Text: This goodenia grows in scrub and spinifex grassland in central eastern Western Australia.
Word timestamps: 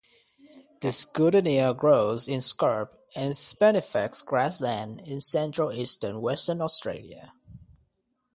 This 0.81 1.05
goodenia 1.05 1.77
grows 1.77 2.27
in 2.27 2.41
scrub 2.41 2.89
and 3.15 3.37
spinifex 3.37 4.23
grassland 4.23 4.99
in 5.01 5.21
central 5.21 5.71
eastern 5.71 6.21
Western 6.21 6.59
Australia. 6.59 7.33